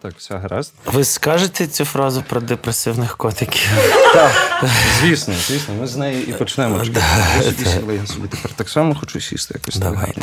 [0.00, 0.74] Так, все гаразд.
[0.86, 3.70] Ви скажете цю фразу про депресивних котиків?
[4.12, 4.32] Так,
[5.00, 5.74] звісно, звісно.
[5.80, 6.84] Ми з неї і почнемо.
[7.94, 9.76] Я собі тепер так само хочу сісти якось.
[9.76, 10.22] Давайте.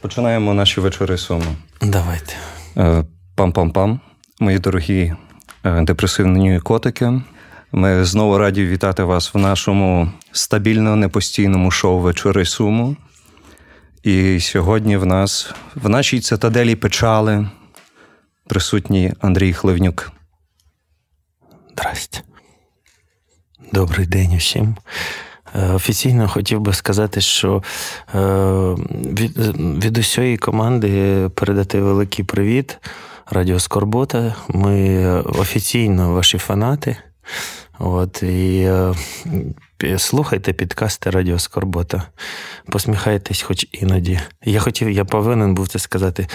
[0.00, 1.56] Починаємо наші вечори суму.
[1.82, 2.34] Давайте.
[2.76, 3.04] Е,
[3.36, 3.98] пам-пам-пам,
[4.40, 5.14] мої дорогі
[5.64, 7.12] е, депресивні котики.
[7.72, 12.96] Ми знову раді вітати вас в нашому стабільно непостійному шоу Вечори Суму.
[14.02, 17.48] І сьогодні в нас в нашій цитаделі печали
[18.46, 20.12] присутній Андрій Хливнюк.
[21.72, 22.22] Здрасте.
[23.72, 24.76] Добрий день усім.
[25.54, 27.62] Е, офіційно хотів би сказати, що
[28.14, 28.20] е,
[28.92, 29.38] від
[29.84, 32.78] від усієї команди передати великий привіт.
[33.30, 34.34] Радіо Скорбота.
[34.48, 36.96] Ми офіційно ваші фанати.
[37.78, 38.94] От, І е,
[39.98, 42.02] слухайте підкасти Радіо Скорбота.
[42.70, 44.20] Посміхайтесь, хоч іноді.
[44.44, 46.26] Я хотів, я повинен був це сказати.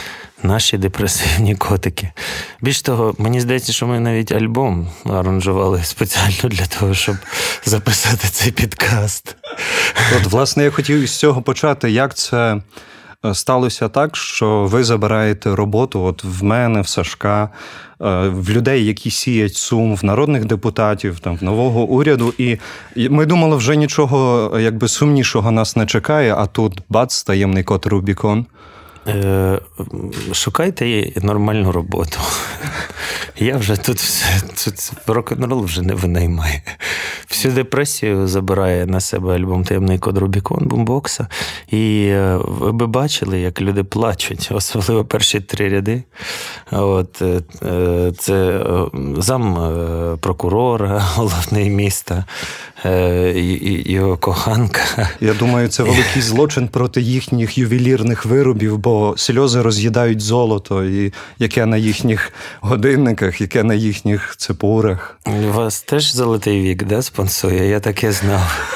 [0.43, 2.11] Наші депресивні котики.
[2.61, 7.15] Більш того, мені здається, що ми навіть альбом аранжували спеціально для того, щоб
[7.65, 9.35] записати цей підкаст.
[10.17, 11.91] От, власне, я хотів із цього почати.
[11.91, 12.61] Як це
[13.33, 17.49] сталося так, що ви забираєте роботу от в мене, в Сашка, е,
[18.27, 22.33] в людей, які сіять сум, в народних депутатів, там в нового уряду.
[22.37, 22.57] І
[23.09, 28.45] ми думали, вже нічого якби сумнішого нас не чекає, а тут бац, таємний кот Рубікон.
[29.09, 29.59] Е,
[30.33, 32.19] шукайте нормальну роботу.
[33.37, 33.97] Я вже тут
[34.65, 36.61] тут рок-н-рол вже не винаймає.
[37.29, 41.27] Всю депресію забирає на себе альбом Таємний код Рубікон бумбокса.
[41.71, 46.03] І е, ви би бачили, як люди плачуть, особливо перші три ряди.
[46.71, 48.65] От, е, Це
[49.17, 49.55] зам
[50.19, 52.25] прокурора головний міста,
[53.85, 55.09] його коханка.
[55.21, 58.77] Я думаю, це великий злочин проти їхніх ювелірних виробів.
[58.77, 65.19] бо сльози роз'їдають золото, і яке на їхніх годинниках, яке на їхніх цепурах.
[65.25, 67.69] У вас теж золотий вік, да, спонсує?
[67.69, 68.75] Я таке знав.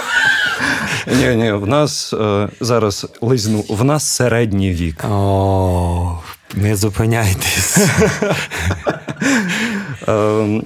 [1.07, 5.05] Ні, ні, в нас е, зараз лизну, в нас середній вік.
[5.11, 6.19] О,
[6.53, 7.77] не зупиняйтесь.
[10.07, 10.61] Е,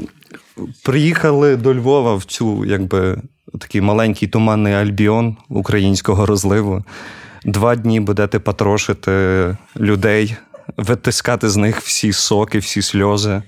[0.84, 3.22] приїхали до Львова в цю, якби,
[3.60, 6.84] такий маленький туманний альбіон українського розливу
[7.46, 9.12] два дні будете потрошити
[9.78, 10.36] людей,
[10.78, 13.42] витискати з них всі соки, всі сльози,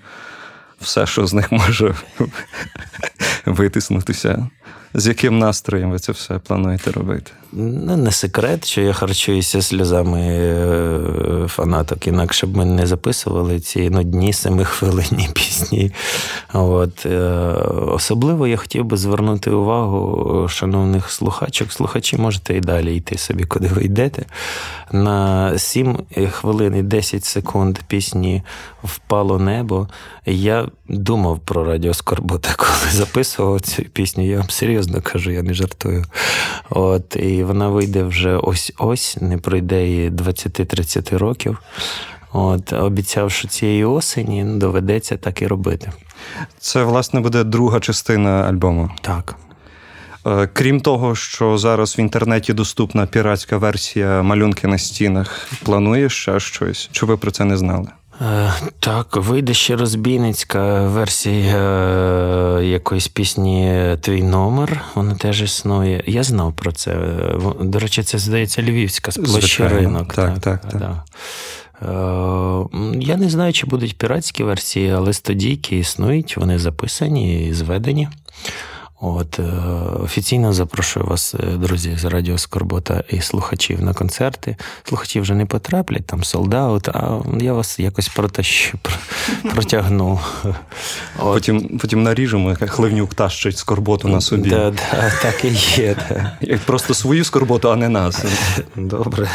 [0.81, 1.95] все, що з них може
[3.45, 4.47] витиснутися.
[4.93, 7.31] З яким настроєм ви це все плануєте робити?
[7.51, 13.89] Ну, не секрет, що я харчуюся сльозами е, фанаток, інакше б ми не записували ці
[13.89, 15.91] нудні семихвилинні пісні.
[16.53, 17.05] От.
[17.05, 17.19] Е,
[17.87, 21.71] особливо я хотів би звернути увагу шановних слухачок.
[21.71, 24.25] Слухачі можете і далі йти собі, куди ви йдете.
[24.91, 25.97] На 7
[26.31, 28.43] хвилин і 10 секунд пісні
[28.83, 29.87] Впало небо.
[30.25, 34.25] Я думав про Радіо Скорбота, коли записував цю пісню.
[34.25, 36.05] Я вам серйозно кажу, я не жартую.
[36.69, 41.59] От, І вона вийде вже ось-ось, не пройде і 20-30 років.
[42.33, 45.91] От, Обіцяв, що цієї осені доведеться так і робити.
[46.59, 48.91] Це, власне, буде друга частина альбому.
[49.01, 49.35] Так.
[50.27, 56.39] Е, крім того, що зараз в інтернеті доступна піратська версія малюнки на стінах, плануєш ще
[56.39, 56.89] щось?
[56.91, 57.87] Чи ви про це не знали?
[58.21, 64.81] Е, так, вийде ще розбійницька версія е, якоїсь пісні Твій номер.
[64.95, 66.03] Вона теж існує.
[66.07, 66.95] Я знав про це.
[67.61, 70.13] До речі, це здається Львівська площі ринок.
[70.13, 70.71] Так, так, так.
[70.71, 71.05] так.
[72.99, 78.07] Я не знаю, чи будуть піратські версії, але студійки існують, вони записані і зведені.
[79.01, 79.43] От, е,
[80.03, 84.55] Офіційно запрошую вас, е, друзі, з Радіо Скорбота і слухачів на концерти.
[84.83, 88.77] Слухачі вже не потраплять, там солдаут, а я вас якось протащу,
[89.53, 90.19] протягну.
[91.19, 91.33] От.
[91.33, 94.49] Потім потім наріжемо, як хливнюк тащить скорботу на собі.
[94.49, 95.95] Да, да, Так і є.
[96.09, 96.57] Да.
[96.65, 98.25] Просто свою скорботу, а не нас.
[98.75, 99.29] Добре.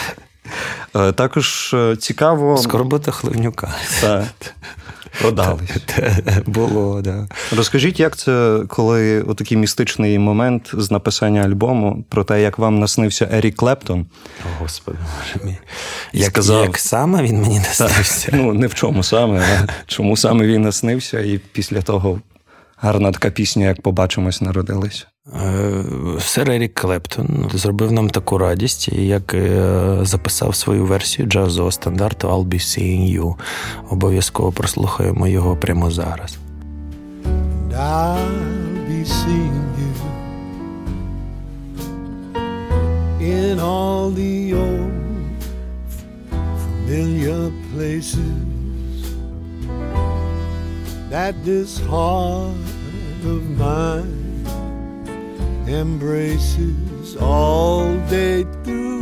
[0.96, 2.56] Е, також цікаво.
[2.56, 3.74] Скорбота хливнюка.
[4.00, 4.54] Так.
[5.20, 5.70] Продались.
[6.46, 7.28] Було, да.
[7.56, 13.28] Розкажіть, як це, коли отакий містичний момент з написання альбому про те, як вам наснився
[13.32, 14.06] Ерік Клептон?
[14.44, 14.98] О, Господи,
[15.44, 15.56] мій.
[16.12, 18.28] Як, сказав, як саме він мені наснився?
[18.32, 22.20] Ну, не в чому саме, а чому саме він наснився, і після того
[22.84, 25.06] гарна така пісня, як побачимось, народилась.
[25.34, 25.84] Е,
[26.20, 32.44] сер Ерік Клептон зробив нам таку радість, як е, записав свою версію джазового стандарту I'll
[32.44, 33.34] be seeing you.
[33.90, 36.38] Обов'язково прослухаємо його прямо зараз.
[37.70, 39.92] I'll be seeing you
[43.20, 44.92] in all the old
[46.86, 48.44] familiar places
[51.10, 52.73] that this heart
[53.24, 54.46] of mine
[55.66, 59.00] embraces all day through.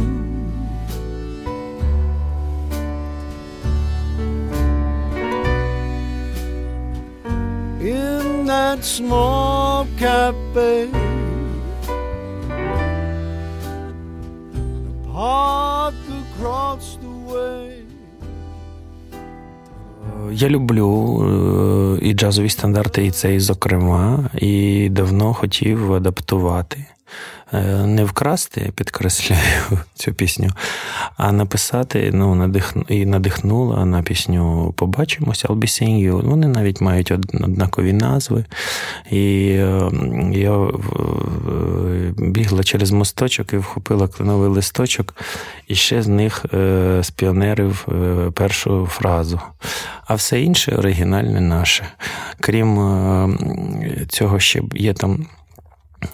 [7.81, 10.89] In that small cafe,
[15.13, 15.52] park
[20.33, 26.87] Я люблю е, і джазові стандарти, і цей, зокрема, і давно хотів адаптувати.
[27.55, 29.41] Е, не вкрасти, підкреслюю
[29.95, 30.51] цю пісню,
[31.17, 32.77] а написати ну, надих...
[32.89, 36.29] і надихнула на пісню Побачимося, I'll be seeing you.
[36.29, 38.45] Вони навіть мають однакові назви.
[39.11, 39.91] І е,
[40.33, 40.69] я
[42.17, 45.15] бігла через мосточок і вхопила кленовий листочок,
[45.69, 47.87] і ще з них е, спіонерив
[48.35, 49.41] першу фразу.
[50.07, 51.87] А все інше оригінальне наше.
[52.41, 52.77] Крім
[54.09, 55.27] цього, ще є там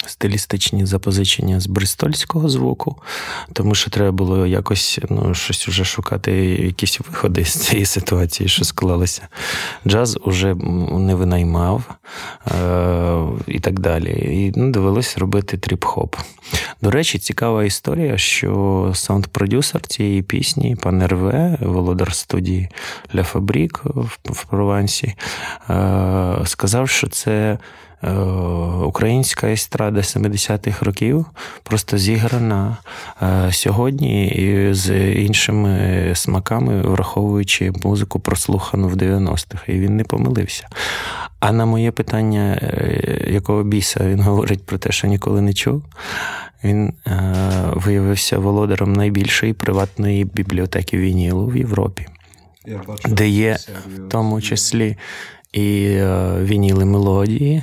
[0.07, 2.97] стилістичні запозичення з бристольського звуку,
[3.53, 8.65] тому що треба було якось ну, щось уже шукати, якісь виходи з цієї ситуації, що
[8.65, 9.29] склалися.
[9.87, 11.83] Джаз уже не винаймав
[12.47, 14.11] е- і так далі.
[14.11, 16.17] І ну, довелося робити тріп-хоп.
[16.83, 18.51] До речі, цікава історія, що
[18.95, 22.69] саунд-продюсер цієї пісні, пан РВ, володар студії
[23.15, 23.83] Ля Фабрік
[24.25, 25.15] в Провансі,
[25.71, 27.59] е- сказав, що це.
[28.05, 28.13] Е,
[28.85, 31.27] українська естрада 70-х років
[31.63, 32.77] просто зіграна
[33.23, 39.63] е, сьогодні з іншими смаками, враховуючи музику, прослухану в 90-х.
[39.69, 40.69] І він не помилився.
[41.41, 45.85] А на моє питання, е, якого біса він говорить про те, що ніколи не чув,
[46.65, 46.93] він
[47.73, 52.07] виявився володаром найбільшої приватної бібліотеки вінілу в Європі,
[52.67, 53.59] Я бачу, де є
[53.97, 54.97] в тому числі
[55.53, 55.97] і
[56.43, 57.63] вініли мелодії.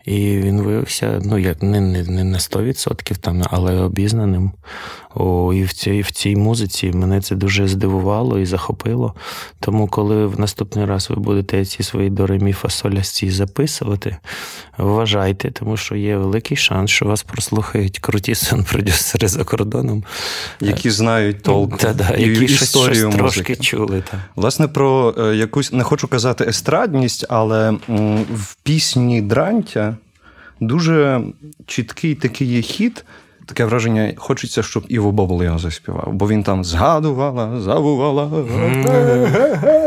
[0.05, 4.51] І він виявився, ну як не не, не на 100%, там, але обізнаним.
[5.15, 9.13] О, І в цій в цій музиці мене це дуже здивувало і захопило.
[9.59, 14.17] Тому, коли в наступний раз ви будете ці свої доремі фасолясці записувати,
[14.77, 20.03] вважайте, тому що є великий шанс, що вас прослухають круті сон-продюсери за кордоном,
[20.61, 24.03] які знають толк та, да, і які історію щось трошки чули.
[24.11, 24.23] Та.
[24.35, 27.71] Власне, про е, якусь не хочу казати естрадність, але
[28.33, 29.90] в пісні Дрантя
[30.61, 31.21] дуже
[31.65, 33.05] чіткий такий є хід.
[33.45, 38.29] Таке враження, хочеться, щоб Іво Бобол його заспівав, бо він там згадувала, забувала.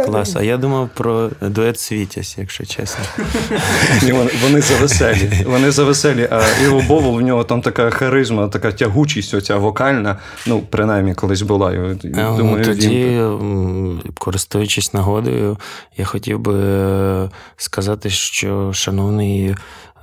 [0.04, 0.36] Клас.
[0.36, 3.04] А я думав про дует Світязь, якщо чесно.
[4.42, 5.44] Вони завеселі.
[5.46, 10.18] Вони завеселі, а Іво Бобол, в нього там така харизма, така тягучість, оця вокальна.
[10.46, 11.72] Ну, принаймні, колись була.
[11.72, 14.00] Я ну, думаю, Тоді, він...
[14.18, 15.58] користуючись нагодою,
[15.96, 19.54] я хотів би е, сказати, що шановний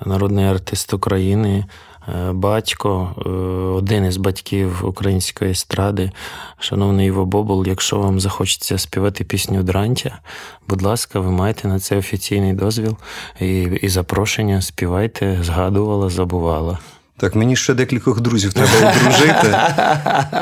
[0.05, 1.65] народний артист України.
[2.07, 3.29] Е, батько, е,
[3.77, 6.11] один із батьків української естради,
[6.59, 10.19] шановний Іво Бобол, якщо вам захочеться співати пісню Дрантя,
[10.67, 12.97] будь ласка, ви маєте на це офіційний дозвіл
[13.39, 14.61] і і запрошення.
[14.61, 16.79] Співайте, згадувала, забувала.
[17.17, 19.57] Так, мені ще декількох друзів треба одружити.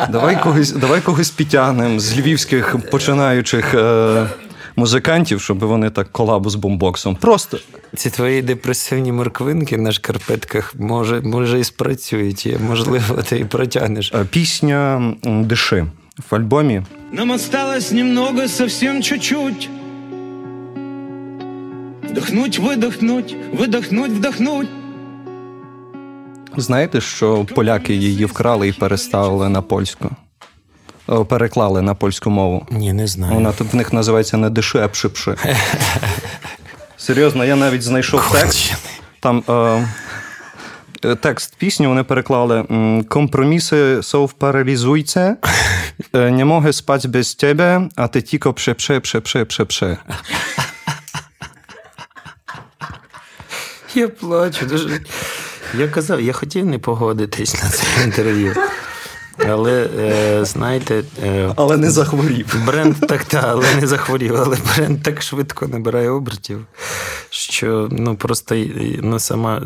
[0.12, 3.74] Давай когось давай когось підтягнемо з львівських починаючих.
[3.74, 4.28] Е-
[4.76, 7.16] музикантів, щоб вони так колабу з бомбоксом.
[7.16, 7.58] Просто
[7.96, 14.12] ці твої депресивні морквинки на шкарпетках може, може і спрацюють, і можливо, ти і протягнеш.
[14.16, 15.86] Е, пісня Диши
[16.30, 16.82] в альбомі.
[17.12, 19.70] Нам осталось немного, совсем чуть-чуть.
[22.10, 24.68] Вдохнуть, видохнуть, видохнуть, вдохнуть.
[26.58, 30.10] Знаєте, що поляки її вкрали і переставили на польську?
[31.30, 32.68] Переклали на польську мову.
[32.72, 33.34] Ні, не знаю.
[33.34, 35.36] Вона тут в них називається не диши, а.
[36.98, 38.74] Серйозно, я навіть знайшов текст.
[39.20, 39.44] Там
[41.04, 42.64] е, текст пісні вони переклали
[43.10, 45.36] компроміси совпаралізуйце,
[46.14, 49.98] не можу спати без тебе, а ти тільки пшепше, пшепше, пшепше.
[53.96, 54.66] Я плачу.
[54.66, 55.02] Дуже...
[55.78, 58.56] Я казав, я хотів не погодитись на це інтерв'ю.
[59.48, 62.56] Але е, знаєте, е, але не захворів.
[62.66, 66.66] Бренд так, та, але не захворів, але бренд так швидко набирає обертів,
[67.30, 68.56] що ну просто
[69.02, 69.62] ну, сама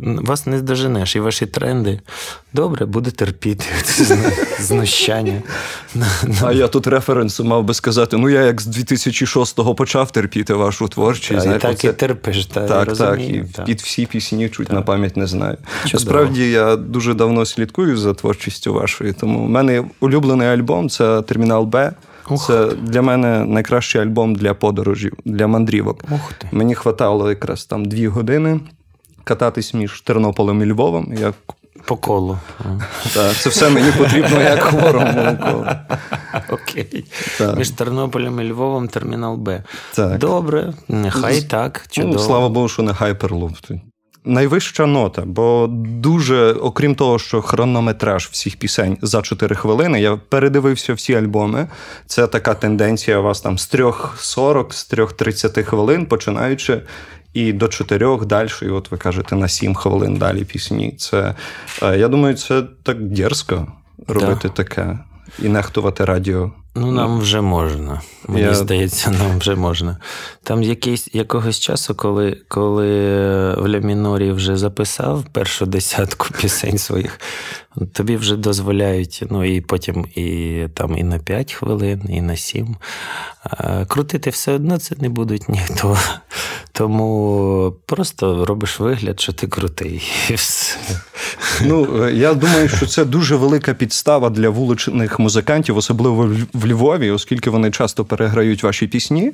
[0.00, 2.00] вас не здоженеш, і ваші тренди
[2.52, 3.64] добре буде терпіти
[4.60, 5.42] знущання.
[6.42, 10.88] А я тут референсу мав би сказати: ну я як з 2006-го почав терпіти вашу
[10.88, 11.44] творчість.
[11.44, 14.82] Та, і так і терпиш, та, так, розумію, так, і під всі пісні чуть на
[14.82, 15.56] пам'ять не знаю.
[15.92, 18.74] Насправді я дуже давно слідкую за творчістю
[19.12, 21.92] Тому в мене улюблений альбом це Термінал Б.
[22.30, 26.04] Ух Це для мене найкращий альбом для подорожів, для мандрівок.
[26.10, 26.48] Ух ти.
[26.52, 28.60] Мені хватало якраз там дві години
[29.24, 31.14] кататись між Тернополем і Львовом.
[31.20, 31.32] Я
[31.84, 32.38] По колу.
[33.14, 35.36] та, це все мені потрібно як хворому.
[36.50, 37.04] Окей.
[37.38, 37.58] Так.
[37.58, 39.62] Між Тернополем і Львовом термінал Б.
[39.94, 40.18] Так.
[40.18, 41.86] Добре, нехай так.
[41.90, 42.14] Чудово.
[42.14, 43.52] Ну, слава Богу, що не хайперлуп.
[44.24, 50.94] Найвища нота, бо дуже, окрім того, що хронометраж всіх пісень за 4 хвилини, я передивився
[50.94, 51.68] всі альбоми.
[52.06, 56.82] Це така тенденція у вас там з 3.40, з 3.30 хвилин, починаючи.
[57.34, 60.94] І до 4 далі, і от ви кажете на 7 хвилин далі пісні.
[60.98, 61.34] Це
[61.82, 63.66] е, я думаю, це так дерзко
[64.08, 64.98] робити таке
[65.38, 66.52] і нехтувати радіо.
[66.74, 68.00] Ну, нам вже можна.
[68.28, 69.96] Мені Я- здається, нам вже можна.
[70.42, 72.88] Там якийсь, якогось часу, коли, коли
[73.54, 77.20] в Ля Мінорі вже записав першу десятку пісень своїх,
[77.92, 82.76] тобі вже дозволяють, ну і потім і там і на 5 хвилин, і на 7.
[83.44, 85.98] А крутити все одно це не будуть ніхто.
[86.74, 90.02] Тому просто робиш вигляд, що ти крутий.
[90.30, 90.76] І все.
[91.64, 96.66] Ну, е, я думаю, що це дуже велика підстава для вуличних музикантів, особливо в- в
[96.66, 99.32] Львові, оскільки вони часто переграють ваші пісні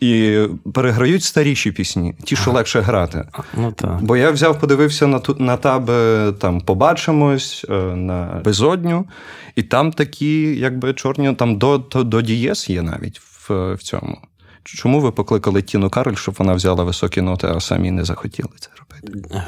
[0.00, 0.38] і
[0.74, 3.24] переграють старіші пісні, ті, що легше грати.
[3.56, 3.98] Ну так.
[4.02, 9.04] Бо я взяв, подивився на на таби там побачимось е, на безодню,
[9.56, 14.18] і там такі, якби чорні, там до, до, до дієс є навіть в, в цьому.
[14.64, 18.68] Чому ви покликали Тіну Кароль, щоб вона взяла високі ноти, а самі не захотіли це
[18.68, 18.83] робити?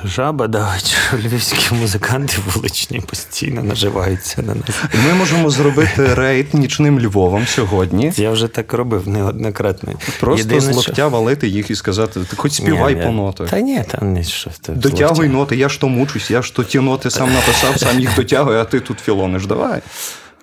[0.05, 4.83] Жаба давить, що львівські музиканти вуличні постійно наживаються на нас.
[5.07, 8.13] Ми можемо зробити рейд нічним Львовом сьогодні.
[8.17, 9.93] Я вже так робив неоднократно.
[10.21, 13.51] Просто Єдине, з що- валити їх і сказати: ти хоч співай Ні, по нотах.
[13.51, 14.51] Та ні, там не що.
[14.61, 18.01] ти Дотягуй ноти, я ж то мучусь, я ж то ті ноти сам написав, сам
[18.01, 19.47] їх дотягую, а ти тут філониш.
[19.47, 19.81] Давай.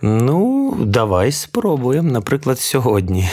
[0.01, 3.29] Ну, давай спробуємо, наприклад, сьогодні.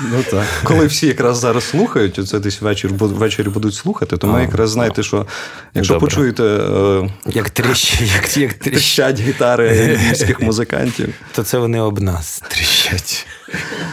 [0.00, 0.44] Ну так.
[0.64, 5.02] Коли всі якраз зараз слухають, оце десь вечір, ввечері будуть слухати, то ми якраз знаєте,
[5.02, 5.26] що
[5.74, 6.08] якщо Добре.
[6.08, 11.14] почуєте е, Як тріщать, як, як тріщать, тріщать гітари львівських музикантів.
[11.34, 13.26] то це вони об нас тріщать.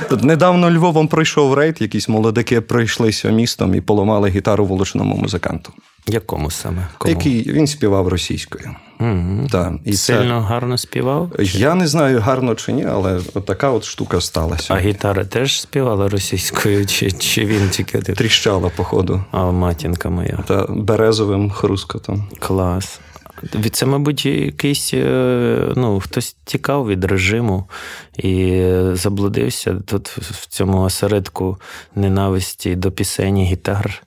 [0.09, 5.73] Тут недавно Львовом пройшов рейд, якісь молодики пройшлися містом і поламали гітару вуличному музиканту.
[6.07, 6.87] Якому саме?
[6.97, 7.09] Кому?
[7.13, 8.69] Який він співав російською.
[8.99, 9.47] Угу.
[9.51, 9.73] Да.
[9.85, 11.31] і це- Сильно гарно співав?
[11.39, 14.73] Я не знаю, гарно чи ні, але от така от штука сталася.
[14.73, 20.39] А гітара теж співала російською, чи, чи він тільки Тріщала, походу, А матінка моя.
[20.47, 22.27] та березовим хрускотом.
[22.39, 22.99] Клас.
[23.71, 27.65] Це, мабуть, якийсь е, ну, хтось тікав від режиму
[28.17, 31.57] і заблудився тут в цьому осередку
[31.95, 34.03] ненависті до пісень і гітар.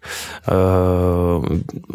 [0.48, 0.52] Е,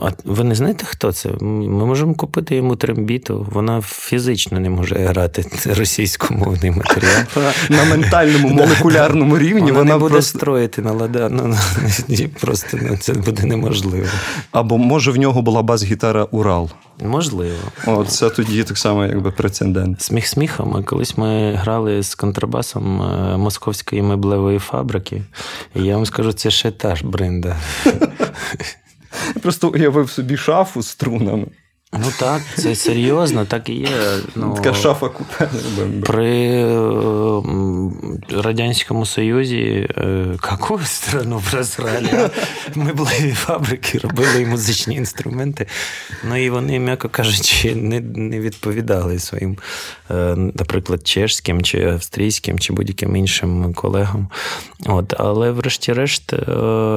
[0.02, 1.30] А ви не знаєте, хто це?
[1.42, 3.48] Ми можемо купити йому трембіту.
[3.52, 7.24] Вона фізично не може грати російськомовний матеріал.
[7.70, 11.30] На ментальному молекулярному рівні Вона, буде строїти на лада.
[11.30, 11.56] Ну,
[12.08, 14.06] ну, просто ну, це буде неможливо.
[14.52, 16.70] або може в нього була бас-гітара Урал.
[17.04, 17.31] Можливо.
[17.88, 20.02] О, це тоді так само, якби прецедент.
[20.02, 20.84] Сміх сміхом.
[20.84, 25.24] Колись ми грали з контрабасом е, московської меблевої фабрики.
[25.76, 27.56] І я вам скажу, це ще та ж бринда.
[29.42, 31.48] Просто уявив собі шафу з струнами.
[31.94, 33.88] Ну так, це серйозно, так і є.
[34.36, 35.50] Ну, Така шафа купе.
[36.04, 37.42] При е,
[38.30, 42.30] Радянському Союзі е, яку страну просрали?
[42.76, 45.68] Меблеві фабрики робили і музичні інструменти.
[46.30, 49.58] Ну і вони, м'яко кажучи, не, не відповідали своїм,
[50.12, 54.28] е, наприклад, чешським чи австрійським, чи будь-яким іншим колегам.
[54.86, 56.38] От, але, врешті-решт, е,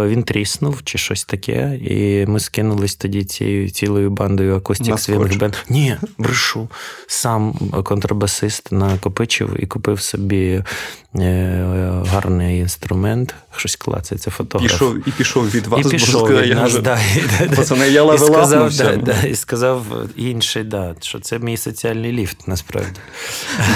[0.06, 5.36] він тріснув чи щось таке, і ми скинулись тоді цією цілою бандою акустик Скотч.
[5.36, 5.54] бенд.
[5.68, 6.68] Ні, брешу.
[7.06, 7.52] Сам
[7.84, 10.64] контрабасист накопичив і купив собі
[11.18, 13.34] е, гарний інструмент.
[13.56, 14.70] Щось клацається, фотограф.
[14.70, 16.98] Пішов і пішов від вас, і пішов від я нас, вже- да,
[17.42, 17.48] і.
[17.56, 19.84] Пацани, я і сказав, да, да, і сказав
[20.16, 23.00] інший, да, що це мій соціальний ліфт, насправді.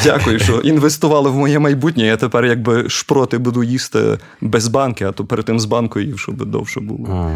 [0.04, 2.06] Дякую, що інвестували в моє майбутнє.
[2.06, 6.18] Я тепер якби шпроти буду їсти без банки, а то перед тим з банкою їв,
[6.18, 7.30] щоб довше було.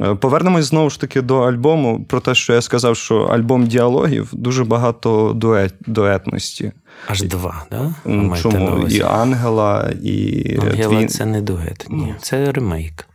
[0.00, 2.04] Е, Повернемось знову ж таки до альбому.
[2.08, 6.72] Про те, що я сказав, що альбом діалогів дуже багато дует, дуетності.
[7.08, 7.94] Аж два, да?
[8.42, 8.88] Чому?
[8.88, 11.08] І Ангела, і Ангела Твін.
[11.08, 12.14] це не дует, ні.
[12.20, 13.06] Це ремейк.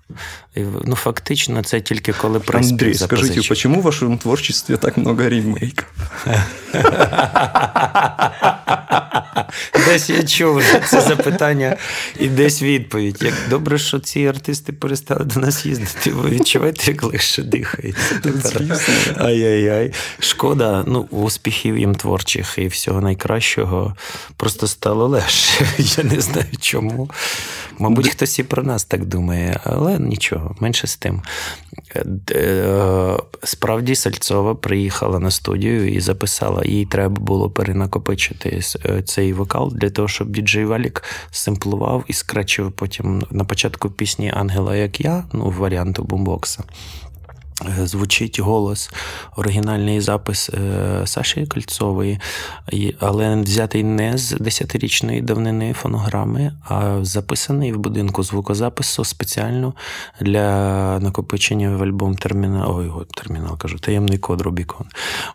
[0.86, 3.48] Ну, фактично, це тільки коли Андрей, скажите, запозичив.
[3.48, 5.86] почему в вашем творчестве так много ремейков?
[9.86, 11.76] Десь я чув це запитання
[12.20, 13.18] і десь відповідь.
[13.22, 18.20] Як добре, що ці артисти перестали до нас їздити, ви відчуваєте, як легше дихається.
[19.18, 19.94] Ай-яй-яй.
[20.20, 23.96] Шкода, ну, успіхів їм творчих і всього найкращого.
[24.38, 25.66] Просто стало легше.
[25.78, 27.10] Я не знаю чому.
[27.80, 31.22] Мабуть, хтось і про нас так думає, але нічого, менше з тим.
[32.32, 36.64] Е, справді Сальцова приїхала на студію і записала.
[36.66, 42.72] Їй треба було перенакопичити е, цей вокал для того, щоб діджей Валік симплував і скрачив
[42.72, 46.64] потім на початку пісні Ангела, як я, ну, варіанту бумбокса.
[47.66, 48.90] Е, звучить голос,
[49.36, 52.20] оригінальний запис е, Саші Кольцової,
[53.00, 59.74] але взятий не з десятирічної давнини фонограми, а записаний в будинку звукозапису спеціально
[60.22, 62.80] для накопичення в альбом термінал.
[62.80, 64.88] Ой, термінал кажу, таємний код Рубікон.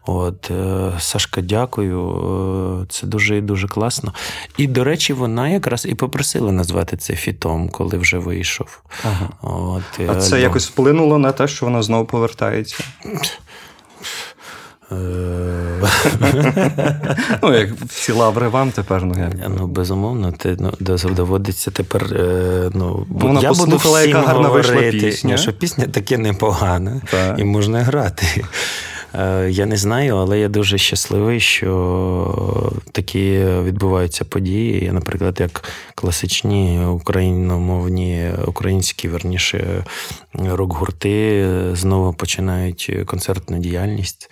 [0.07, 2.87] От, е, Сашка, дякую.
[2.89, 4.13] Це дуже і дуже класно.
[4.57, 8.83] І, до речі, вона якраз і попросила назвати це фітом, коли вже вийшов.
[9.05, 9.29] Ага.
[9.43, 10.41] От, А це альбом.
[10.41, 12.85] якось вплинуло на те, що вона знову повертається.
[14.93, 14.97] Е.
[17.43, 19.33] Ну, як всі лаври вам тепер, ну як?
[19.59, 20.73] Ну, безумовно, ти ну,
[21.11, 22.05] доводиться тепер.
[22.05, 25.37] Е, ну, Вона я буду всім яка гарна говорити, пісня.
[25.37, 27.39] що пісня таке непогана, так.
[27.39, 28.45] і можна грати.
[29.15, 34.85] Е, я не знаю, але я дуже щасливий, що такі відбуваються події.
[34.85, 35.65] Я, наприклад, як
[35.95, 39.85] класичні україномовні, українські верніше
[40.35, 44.31] рок-гурти знову починають концертну діяльність.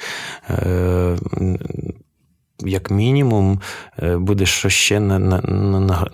[2.64, 3.61] Як мінімум,
[4.02, 5.40] е, буде що ще на, на,
[5.81, 6.07] на,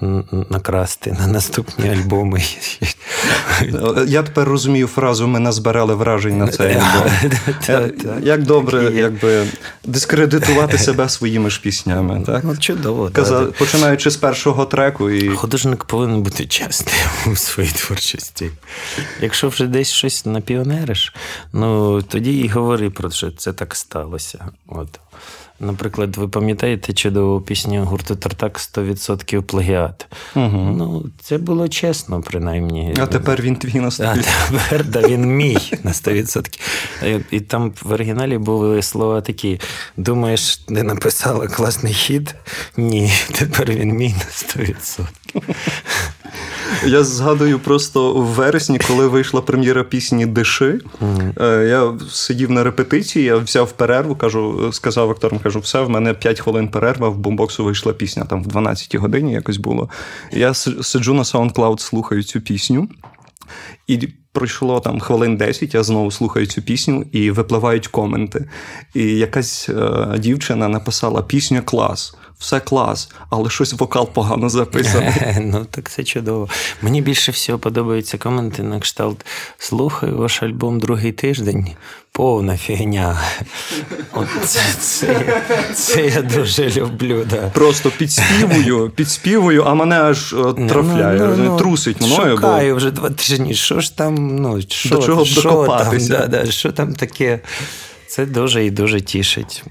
[0.50, 2.42] накрасти на наступні альбоми.
[4.06, 7.10] Я тепер розумію фразу Ми назбирали вражень на цей альбом.
[7.68, 7.90] Е,
[8.22, 9.46] як добре якби,
[9.84, 12.22] дискредитувати себе своїми ж піснями.
[12.26, 12.44] Так?
[12.44, 13.10] Ну, чудово.
[13.58, 15.10] Починаючи з першого треку.
[15.10, 15.28] І...
[15.28, 18.50] Художник повинен бути чесним у своїй творчості.
[19.20, 21.14] Якщо вже десь щось напіонериш,
[21.52, 24.48] ну тоді і говори про що це так сталося.
[24.66, 24.88] От.
[25.60, 30.06] Наприклад, ви пам'ятаєте чудову пісню гурту Тартак 100% плагіат.
[30.36, 30.74] Угу.
[30.78, 32.94] Ну, це було чесно, принаймні.
[32.98, 34.24] А тепер він твій на 100%.
[34.50, 37.24] А тепер да, він мій на 100%.
[37.30, 39.60] І там в оригіналі були слова такі:
[39.96, 42.34] думаєш, не написала класний хід?
[42.76, 45.06] Ні, тепер він мій на 100%.
[46.86, 50.80] Я згадую просто в вересні, коли вийшла прем'єра пісні Диши.
[51.00, 51.62] Mm-hmm.
[51.62, 56.40] Я сидів на репетиції, я взяв перерву, кажу, сказав акторам, кажу, все, в мене 5
[56.40, 59.90] хвилин перерва, в бомбоксу вийшла пісня там в 12-й годині якось було.
[60.32, 62.88] Я сиджу на SoundCloud, слухаю цю пісню.
[63.86, 68.48] І пройшло там хвилин 10, я знову слухаю цю пісню і випливають коменти.
[68.94, 75.12] І якась е, дівчина написала пісню клас все клас, але щось вокал погано записаний.
[75.40, 76.48] Ну так це чудово.
[76.82, 79.26] Мені більше всього подобаються коменти на кшталт.
[79.58, 81.70] Слухаю ваш альбом другий тиждень.
[82.12, 83.20] Повна фігня.
[84.12, 85.42] От це, це,
[85.74, 87.26] це я дуже люблю.
[87.30, 87.36] Да.
[87.36, 92.36] Просто підспівую, підспівую, а мене аж е, трафляє, ну, ну, ну, трусить мною.
[92.36, 92.76] Шукаю бо...
[92.76, 93.54] вже два тижні.
[93.54, 95.66] Що ж там, ну, що, До чого що?
[95.66, 97.40] Там, да, да, що там таке?
[98.08, 99.64] Це дуже і дуже тішить.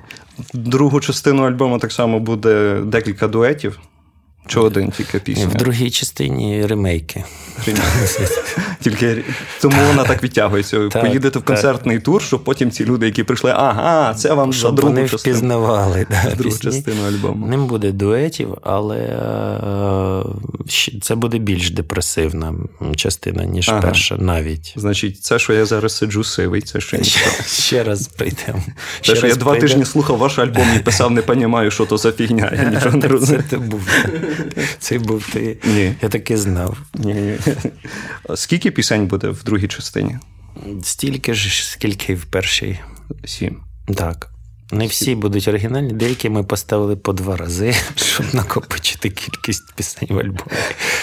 [0.54, 3.80] Другу частину альбому так само буде декілька дуетів.
[4.48, 5.48] Чи один тільки пісня?
[5.48, 7.24] В другій частині ремейки.
[8.82, 9.24] Тільки
[9.62, 10.90] Тому вона так відтягується.
[10.90, 14.72] Так, Поїдете в концертний тур, щоб потім ці люди, які прийшли, ага, це вам за
[14.72, 15.36] другу вони частину.
[15.36, 17.48] впізнавали да, другу частину альбому.
[17.48, 22.54] Ним буде дуетів, але е, це буде більш депресивна
[22.96, 23.82] частина, ніж ага.
[23.82, 24.74] перша навіть.
[24.76, 27.36] Значить, це, що я зараз сиджу сивий, це ще нічого.
[27.48, 28.64] Ще раз прийдемо.
[29.02, 32.12] Те, що я два тижні слухав ваш альбом і писав, не розумію, що то за
[32.12, 32.52] фігня.
[32.64, 33.44] Я нічого не розумію.
[33.50, 33.82] Це був.
[34.80, 35.58] Це був ти.
[35.64, 35.96] Ні.
[36.02, 36.78] Я таки знав.
[36.94, 37.38] Ні.
[38.36, 40.18] Скільки пісень буде в другій частині?
[40.84, 42.80] Стільки ж, скільки і в першій.
[43.26, 43.58] Сім.
[43.96, 44.32] Так.
[44.72, 50.20] Не всі будуть оригінальні, деякі ми поставили по два рази, щоб накопичити кількість пісень в
[50.20, 50.58] альбомі.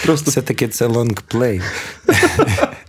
[0.04, 1.62] Просто все-таки це лонгплей.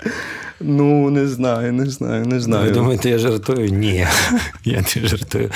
[0.66, 2.66] Ну, не знаю, не знаю, не знаю.
[2.66, 3.70] Ви думаєте, я жартую?
[3.70, 4.08] Ні,
[4.66, 5.50] я не жартую.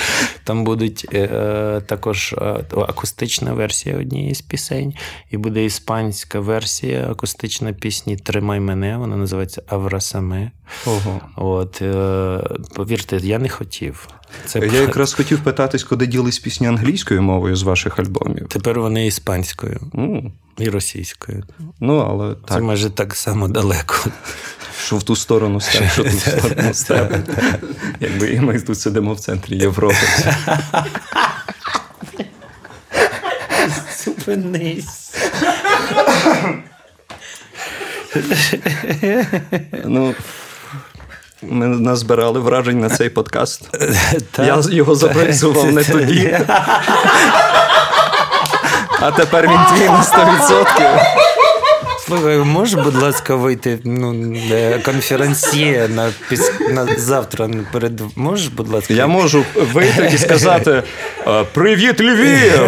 [0.44, 4.94] Там будуть е, також е, акустична версія однієї з пісень,
[5.30, 10.50] і буде іспанська версія акустична пісні Тримай мене, вона називається Аврасаме.
[10.86, 11.20] Ого.
[11.36, 12.40] От, е,
[12.74, 14.08] Повірте, я не хотів.
[14.46, 18.48] Це Я якраз хотів питатись, куди ділись пісні англійською мовою з ваших альбомів.
[18.48, 20.30] Тепер вони іспанською mm.
[20.58, 21.44] і російською.
[21.80, 22.62] Ну, але Це так.
[22.62, 24.10] майже так само далеко.
[24.86, 27.08] Що в ту сторону став, що в ту сторону став.
[28.00, 29.96] Якби ми тут сидимо в центрі Європи.
[34.04, 35.14] Зупинись.
[39.84, 40.14] Ну,
[41.42, 43.70] ми назбирали вражень на цей подкаст.
[44.30, 46.38] Та- Я його записував не тоді.
[49.00, 51.00] А тепер він твій на 100%.
[52.08, 56.52] Слухай, можеш, будь ласка, вийти ну, е, конференціє на, піс...
[56.70, 58.00] на завтра перед.
[58.16, 60.82] Можеш, будь ласка, Я можу вийти і сказати
[61.26, 62.60] е, Привіт, Львів!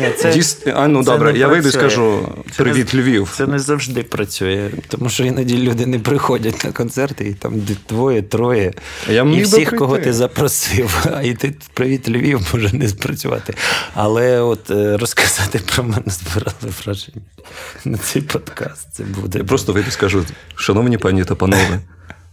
[0.00, 3.32] Ні, це- Діс- А, ну це добре, я вийду і скажу Привіт, Львів.
[3.36, 7.52] Це не завжди працює, тому що іноді люди не приходять на концерти, і там
[7.88, 8.72] двоє, троє.
[9.08, 9.76] Я і всіх, прийти.
[9.76, 13.54] кого ти запросив, а і ти привіт Львів може не спрацювати.
[13.94, 17.22] Але от е, розказати про мене збирали враження
[17.84, 18.81] на цей подкаст.
[18.92, 19.38] Це буде.
[19.38, 21.78] Я просто вийду скажу, шановні пані та панове,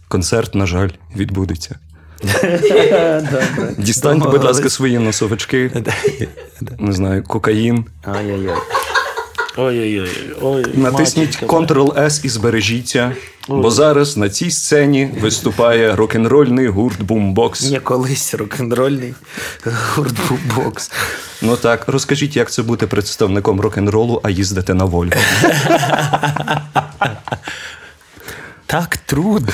[0.08, 1.78] концерт, на жаль, відбудеться.
[3.78, 5.70] Дістаньте, будь ласка, свої носовички,
[6.78, 7.84] не знаю, кокаїн.
[8.04, 8.56] Ай-яй-яй.
[9.60, 10.66] Ой-ой-ой.
[10.74, 11.42] Натисніть.
[11.42, 13.12] Ctrl-S і збережіться,
[13.48, 17.64] бо зараз на цій сцені виступає рок-н-рольний гурт Boombox.
[17.64, 19.14] Є колись рок-н-рольний
[19.94, 20.14] гурт
[20.56, 20.90] бокс.
[21.42, 25.20] Ну так, розкажіть, як це бути представником рок-н-ролу, а їздити на Вольво.
[28.66, 29.52] Так трудно.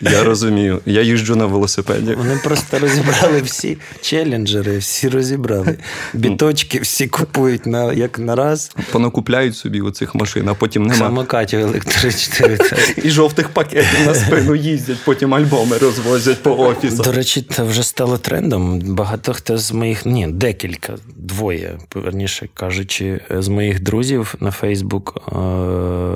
[0.00, 0.80] Я розумію.
[0.86, 2.14] Я їжджу на велосипеді.
[2.14, 5.78] Вони просто розібрали всі челенджери, всі розібрали.
[6.14, 8.76] Біточки всі купують на, як на раз.
[8.92, 10.94] Понакупляють собі оцих машин, а потім нема.
[10.94, 12.60] Самокатів електричних.
[13.04, 17.06] І жовтих пакетів на спину їздять, потім альбоми розвозять по офісах.
[17.06, 18.80] До речі, це вже стало трендом.
[18.80, 25.22] Багато хто з моїх, ні, декілька, двоє, верніше кажучи, з моїх друзів на Фейсбук,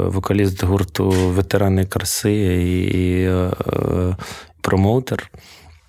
[0.07, 3.51] вокаліст гурту Ветерани краси і е,
[4.61, 5.31] промоутер.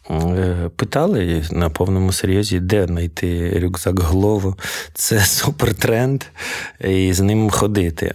[0.10, 4.56] е, Питали на повному серйозі, де знайти рюкзак голову.
[4.94, 6.24] Це супер тренд,
[6.90, 8.14] і з ним ходити.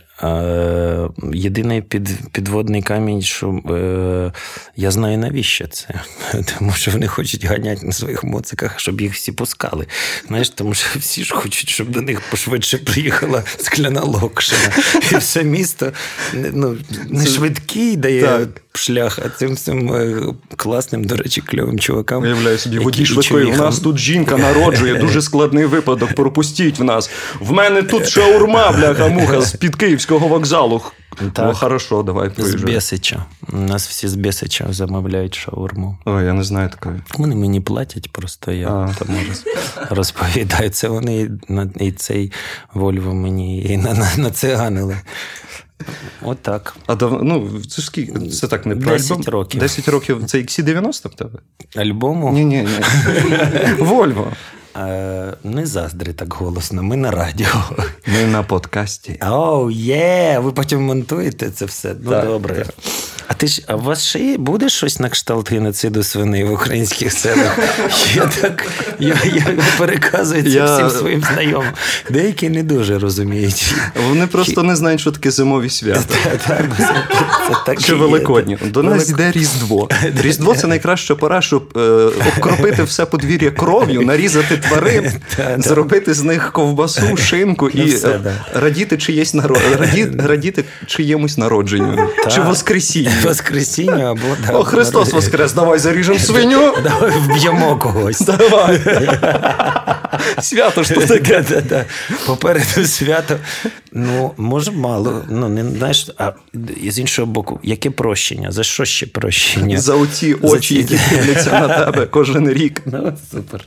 [1.32, 4.32] Єдиний під, підводний камінь, що е,
[4.76, 5.88] я знаю навіщо це.
[6.58, 9.86] Тому що вони хочуть ганяти на своїх моциках, щоб їх всі пускали.
[10.28, 14.72] Знаєш, тому що всі ж хочуть, щоб до них пошвидше приїхала скляна локшина.
[15.12, 15.92] І все місто
[16.34, 16.76] ну,
[17.08, 18.48] не швидкий дає Так.
[18.72, 20.22] шлях, а цим всім е,
[20.56, 22.22] класним, до речі, кльовим чувакам.
[22.22, 23.44] Уявляю собі, водій швидкої.
[23.44, 26.14] У нас тут жінка народжує, дуже складний випадок.
[26.14, 27.10] Пропустіть в нас.
[27.40, 29.76] В мене тут шаурма, бляха муха з-під
[30.06, 30.82] київського вокзалу.
[31.32, 31.46] Так.
[31.46, 32.74] Ну, хорошо, давай З приїжджай.
[32.74, 33.24] Бесича.
[33.52, 35.98] У нас всі з Бесича замовляють шаурму.
[36.04, 37.00] Ой, я не знаю такої.
[37.18, 38.86] Вони мені платять, просто я А.
[38.86, 39.44] роз-
[39.90, 40.70] розповідаю.
[40.70, 41.30] Це вони
[41.80, 42.32] і, цей
[42.74, 44.96] Вольво мені і на, на, нациганили.
[46.22, 46.76] Отак.
[46.86, 47.24] А дав...
[47.24, 48.28] ну, це ж скільки?
[48.28, 49.24] Це так не про 10 альбом?
[49.26, 49.60] років.
[49.60, 50.24] 10 років.
[50.26, 51.38] Це XC90 в тебе?
[51.76, 52.68] Альбому Ні, ні, ні.
[53.78, 54.32] Вольво.
[54.78, 57.46] Е, не заздри так голосно, ми на радіо.
[58.06, 59.18] Ми на подкасті.
[59.30, 60.38] Оу, є!
[60.42, 61.94] Ви потім монтуєте це все.
[62.02, 62.66] Ну, Так, добре.
[63.28, 66.52] А ти ж, а у вас ще є, буде щось на кшталт геноциду свиней в
[66.52, 67.58] українських селах?
[68.14, 68.66] Я так
[68.98, 69.44] я, я
[69.78, 71.70] переказую це Я- всім своїм знайомим.
[72.10, 73.74] Деякі не дуже розуміють.
[74.08, 76.14] Вони просто не знають, що таке зимові свята.
[77.86, 77.94] Чи.
[77.94, 78.58] Великодні.
[78.64, 79.88] До нас йде Різдво.
[80.22, 81.80] Різдво це найкраща пора, щоб е,
[82.28, 85.12] обкропити все подвір'я кров'ю, нарізати тварин,
[85.58, 88.20] зробити з них ковбасу, шинку Ну, і е,
[88.54, 89.56] радіти чиєсь наро...
[89.78, 90.08] раді...
[90.18, 92.08] радіти чиємусь народженню.
[92.34, 93.10] Чи воскресінню.
[93.24, 96.74] Воскресіння або да, О, Христос воскрес, давай заріжемо свиню.
[96.84, 98.20] Давай вб'ємо когось.
[98.20, 98.80] Давай.
[100.40, 101.44] Свято ж то таке.
[102.26, 103.36] Попереду свято.
[103.98, 105.22] Ну, може, мало.
[105.30, 106.32] Ну, не знаєш, а
[106.88, 108.52] з іншого боку, яке прощення?
[108.52, 109.78] За що ще прощення?
[109.80, 112.82] За оці очі, ці- які дивляться на тебе кожен рік.
[112.86, 113.64] Ну, супер.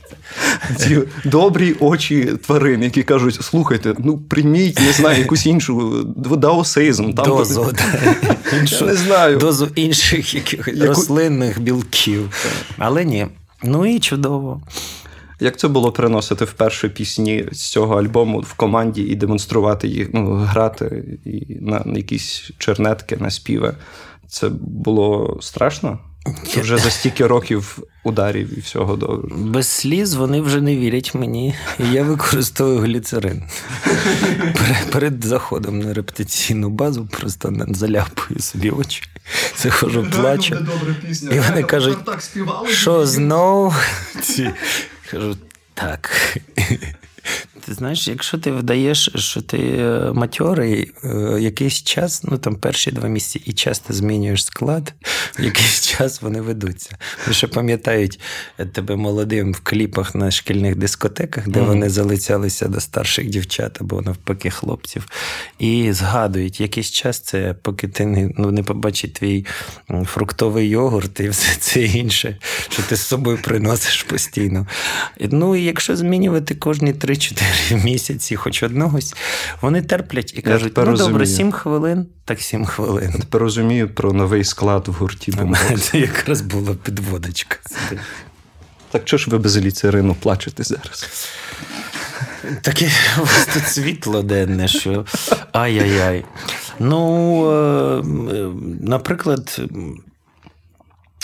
[0.76, 7.12] Ці добрі очі тварин, які кажуть: слухайте, ну прийміть, не знаю, якусь іншу даосизм.
[7.12, 7.72] Там Дозу.
[7.72, 8.14] да.
[8.60, 9.38] Іншу- не знаю.
[9.38, 12.30] Дозу інших якихось Яку- рослинних білків.
[12.78, 13.26] Але ні.
[13.64, 14.60] Ну і чудово.
[15.40, 20.34] Як це було приносити вперше пісні з цього альбому в команді і демонструвати їх, ну,
[20.34, 23.74] грати і на якісь чернетки, на співи?
[24.28, 25.98] Це було страшно?
[26.54, 29.34] Це вже за стільки років ударів і всього добре.
[29.36, 33.42] Без сліз вони вже не вірять мені, і я використовую гліцерин.
[34.54, 39.02] Перед, перед заходом на репетиційну базу просто заляпую собі очі.
[39.56, 40.56] Заходжу, плачу.
[41.32, 41.98] І вони кажуть,
[42.68, 43.74] що знов?
[44.22, 44.50] Ці-
[45.10, 45.36] Кажу,
[45.74, 46.10] так.
[47.66, 51.08] Ти знаєш, якщо ти вдаєш, що ти е, матьорий, е,
[51.40, 54.94] якийсь час, ну там перші два місяці, і часто змінюєш склад,
[55.38, 56.98] якийсь час вони ведуться.
[57.24, 58.20] Тому що пам'ятають
[58.72, 61.66] тебе молодим в кліпах на шкільних дискотеках, де mm-hmm.
[61.66, 65.06] вони залицялися до старших дівчат або навпаки хлопців,
[65.58, 69.46] і згадують, якийсь час це поки ти не ну, не побачить твій
[70.04, 72.36] фруктовий йогурт і все це інше,
[72.68, 74.66] що ти з собою приносиш постійно.
[75.20, 77.49] Ну і якщо змінювати кожні 3-4
[77.84, 79.14] місяці, хоч одногось,
[79.60, 81.12] вони терплять і кажуть: ну розумію.
[81.12, 83.10] добре, 7 хвилин, так 7 хвилин.
[83.12, 85.32] Я тепер розумію про новий склад в гурті.
[85.80, 87.56] Це якраз була підводочка.
[88.90, 91.28] Так чого ж ви без ліцерину плачете зараз?
[92.62, 95.04] Таке у вас тут світло денне, що
[95.52, 96.24] ай-яй-яй.
[96.78, 98.02] Ну, е,
[98.80, 99.60] наприклад,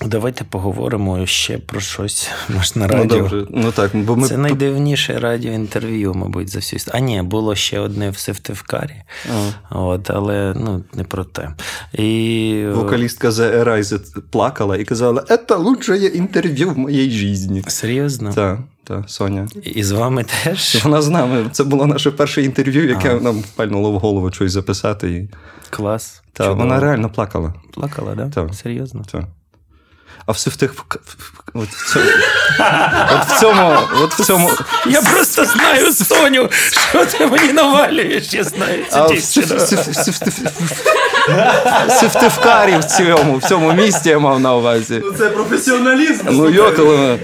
[0.04, 3.16] Давайте поговоримо ще про щось Може, на радіо.
[3.16, 3.46] Ну, добре.
[3.50, 4.28] Ну, так, бо ми...
[4.28, 9.02] Це найдивніше радіоінтерв'ю, мабуть, за всю А ні, було ще одне в Севтивкарі,
[9.70, 11.50] От, але ну, не про те.
[11.92, 12.64] І...
[12.74, 17.64] Вокалістка The Arise плакала і казала: це лучше інтерв'ю в моїй житті.
[17.66, 18.32] Серйозно?
[18.32, 18.59] Так.
[18.85, 19.48] Та Соня.
[19.62, 20.85] І з вами теж?
[20.85, 21.44] Вона з нами.
[21.52, 23.20] Це було наше перше інтерв'ю, яке а.
[23.20, 25.11] нам впальнуло в голову щось записати.
[25.11, 25.30] І...
[25.70, 26.22] Клас.
[26.32, 27.54] Та, вона реально плакала.
[27.72, 28.28] Плакала, да?
[28.28, 28.54] Так.
[28.54, 29.04] Серйозно?
[29.12, 29.24] Так.
[30.26, 30.74] А все в тих.
[31.54, 32.10] От в цьому.
[33.12, 33.78] От в цьому.
[34.02, 34.50] От в цьому...
[34.86, 36.48] Я просто знаю Соню,
[36.90, 39.56] що ти мені навалюєш, я знаю цю дівчину.
[39.58, 39.66] В
[42.84, 45.02] цьому в цьому місті я мав на увазі.
[45.04, 46.24] Ну Це професіоналізм.
[46.30, 47.18] Ну йокали.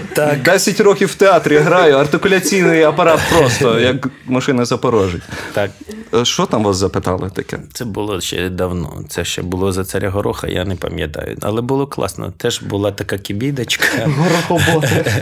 [0.45, 5.21] 10 років в театрі граю, артикуляційний апарат просто, як машина Запорожець.
[5.53, 5.71] Так.
[6.13, 7.59] Е, що там вас запитали таке?
[7.73, 9.03] Це було ще давно.
[9.09, 11.37] Це ще було за царя Гороха, я не пам'ятаю.
[11.41, 12.33] Але було класно.
[12.37, 13.87] Теж була така кібідочка.
[14.05, 15.05] Горохоботи.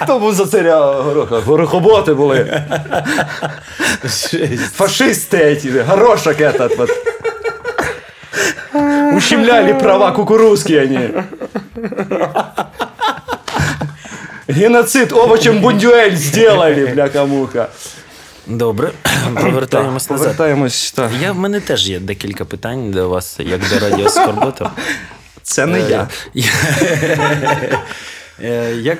[0.00, 1.40] Хто був за царя Гороха?
[1.40, 2.62] Горохоботи були.
[4.74, 6.90] Фашисти эти, горошок этот вот.
[9.16, 11.10] Ущемляли права кукурузки они.
[14.48, 17.68] Геноцид овочем бундюель сделали, бляка-муха.
[18.50, 18.92] Добре,
[19.34, 20.24] повертаємось назад.
[20.26, 21.10] Повертаємось, так.
[21.22, 24.70] Я, В мене теж є декілька питань до вас, як до Радіо Скорбота.
[25.42, 26.08] Це не я.
[28.42, 28.98] Е, як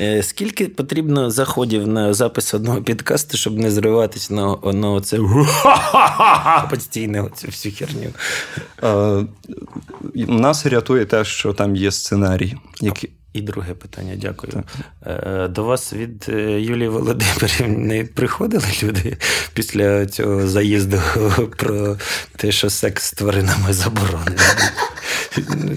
[0.00, 5.18] е, Скільки потрібно заходів на запис одного підкасту, щоб не зриватись на на оце
[6.70, 8.10] постійне оцю всю херню?
[10.14, 12.54] Нас рятує те, що там є сценарій.
[12.80, 14.52] який і друге питання, дякую.
[14.52, 14.64] Так.
[15.26, 19.16] Е, до вас від е, Юлії Володимирівни приходили люди
[19.54, 21.00] після цього заїзду
[21.56, 21.96] про
[22.36, 24.38] те, що секс з тваринами заборонений?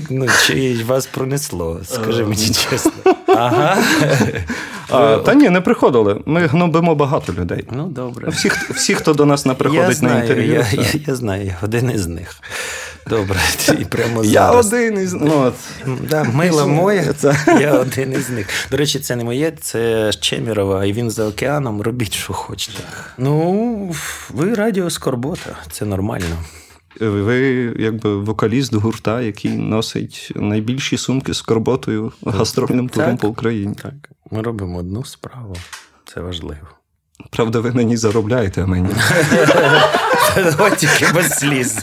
[0.10, 1.82] Ну, Чи вас пронесло?
[1.84, 2.92] Скажи мені е, чесно.
[3.28, 3.78] Ага.
[4.90, 6.22] А, Та ні, не приходили.
[6.26, 7.66] Ми гнобимо багато людей.
[7.72, 8.30] Ну, добре.
[8.30, 10.54] Всі, всі хто до нас не приходить я знаю, на інтерв'ю.
[10.54, 12.42] Я, я, я знаю, один із них.
[13.10, 13.40] Добре,
[13.80, 15.54] і прямо я один із ну, от.
[16.10, 18.48] Да, Мило моє, це я один із них.
[18.72, 21.82] До речі, це не моє, це Чемірова, і він за океаном.
[21.82, 22.84] Робіть, що хочете.
[23.18, 23.96] Ну,
[24.30, 26.38] ви радіо Скорбота, це нормально.
[27.00, 27.40] Ви
[27.80, 33.76] якби вокаліст гурта, який носить найбільші сумки з скорботою гастрольним туром так, по Україні.
[33.76, 33.94] Так,
[34.32, 35.56] ми робимо одну справу.
[36.06, 36.68] Це важливо.
[37.30, 38.90] Правда, ви на ній заробляєте, а мені.
[40.36, 41.78] Давай тільки без сліз.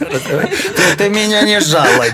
[0.96, 2.12] Ти мене не жалоби.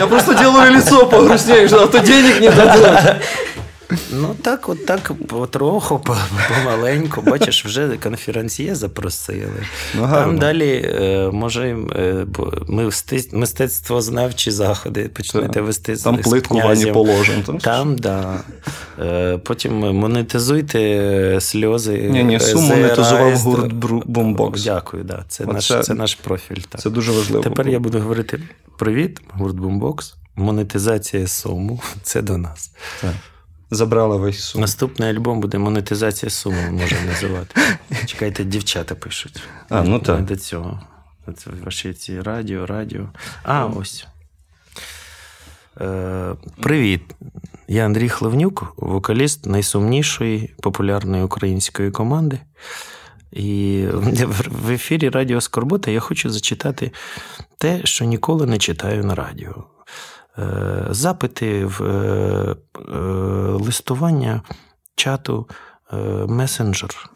[0.00, 3.00] Я просто делаю лицо погрустнее, а то денег не дадуть.
[4.12, 6.00] Ну так, от так потроху,
[6.48, 7.22] помаленьку.
[7.22, 9.66] Бачиш, вже конференціє запросили.
[9.94, 12.26] Ну, Там далі, е, може, е,
[12.68, 12.90] ми
[13.32, 17.42] мистецтвознавчі заходи почнете вести Там плитку вані положимо.
[17.42, 18.40] Там, там да.
[18.98, 22.08] Е, потім монетизуйте сльози.
[22.12, 23.72] Ні, ні, сум монетизував гурт
[24.06, 24.64] Бумбокс.
[24.64, 25.24] Дякую, да.
[25.28, 26.62] Це наш це наш профіль.
[26.68, 26.80] Так.
[26.80, 27.42] Це дуже важливо.
[27.42, 28.40] Тепер я буду говорити:
[28.78, 30.14] привіт, гурт Бумбокс.
[30.36, 32.70] Монетизація суму це до нас.
[33.00, 33.14] Так
[33.74, 34.60] забрала весь сум.
[34.60, 37.60] Наступний альбом буде монетизація суми, можна називати.
[38.06, 39.42] Чекайте, дівчата пишуть.
[39.68, 40.24] А, ну так.
[40.24, 40.80] До цього.
[41.36, 43.08] Це ваші ці радіо, радіо.
[43.42, 44.06] А, ось.
[45.80, 47.02] Е, Привіт.
[47.68, 52.38] Я Андрій Хливнюк, вокаліст найсумнішої популярної української команди.
[53.32, 53.84] І
[54.46, 56.90] в ефірі Радіо Скорбота я хочу зачитати
[57.58, 59.64] те, що ніколи не читаю на радіо.
[60.38, 62.98] Е, запити в е, е,
[63.64, 64.42] листування
[64.96, 65.48] чату
[66.26, 67.10] месенджер.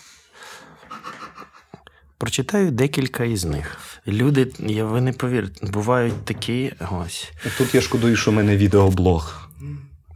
[2.19, 3.77] Прочитаю декілька із них.
[4.07, 7.33] Люди, я ви не повірите, бувають такі ось.
[7.59, 9.49] Тут я шкодую, що в мене відеоблог.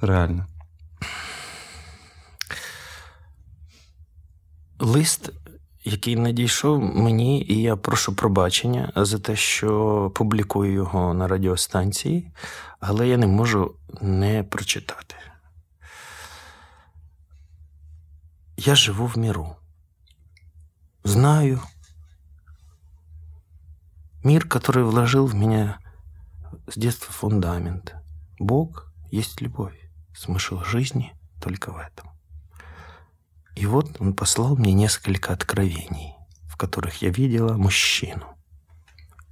[0.00, 0.46] Реально.
[4.80, 5.30] лист,
[5.84, 12.30] який надійшов мені, і я прошу пробачення за те, що публікую його на радіостанції,
[12.80, 15.16] але я не можу не прочитати.
[18.56, 19.56] Я живу в миру.
[21.04, 21.60] Знаю.
[24.24, 25.78] Мир, который вложил в меня
[26.66, 27.94] с детства фундамент.
[28.38, 29.78] Бог есть любовь.
[30.14, 32.10] Смысл жизни только в этом.
[33.56, 36.14] И вот он послал мне несколько откровений,
[36.46, 38.26] в которых я видела мужчину.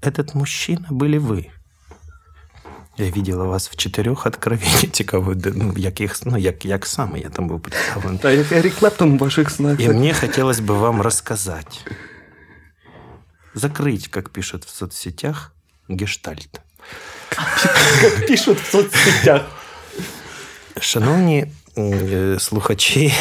[0.01, 1.51] Этот мужчина были вы.
[2.99, 4.91] Я видела вас в чотирьох откровеннях.
[4.93, 8.19] Цікаво, де- ну, яких, ну, як, як саме я там був представлений.
[8.19, 9.81] Та як Ерік Клептон в ваших снах.
[9.81, 11.87] И мне хотелось бы вам рассказать.
[13.55, 15.53] Закрыть, как пишут в соцсетях,
[15.89, 16.61] гештальт.
[18.29, 19.43] пишуть в соцсетях.
[20.81, 21.47] Шановні
[21.79, 23.15] е, слухачі,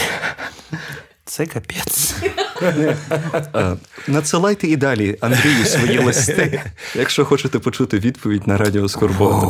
[1.27, 2.15] це капець.
[2.61, 3.75] Е,
[4.07, 6.61] Надсилайте і далі Андрію свої листи,
[6.95, 9.47] якщо хочете почути відповідь на радіо Скорбота.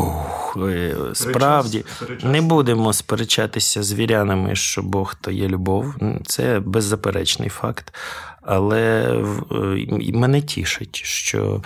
[0.68, 1.86] Е, Справді,
[2.24, 5.96] не будемо сперечатися з вірянами, що Бог то є любов.
[6.26, 7.94] Це беззаперечний факт.
[8.42, 11.62] Але в- е, мене тішить, що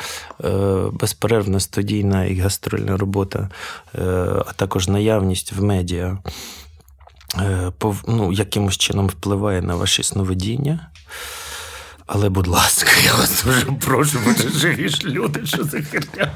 [0.91, 3.50] безперервна студійна і гастрольна робота,
[4.47, 6.17] а також наявність в медіа
[8.08, 10.80] ну, якимось чином впливає на ваші сновидіння.
[12.08, 16.32] Але, будь ласка, я вас дуже прошу, бо це живі ж люди, що за херня.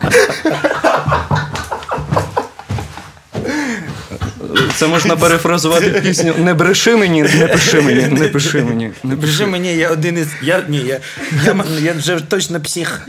[4.75, 8.91] Це можна перефразувати пісню Не бреши мені, не пиши мені, не пиши мені.
[9.03, 9.45] Не пиши.
[9.45, 10.27] Мені, я один із.
[10.41, 10.99] Я, ні, я,
[11.45, 13.07] я, я вже точно псих.